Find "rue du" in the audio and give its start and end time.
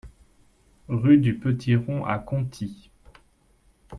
0.87-1.37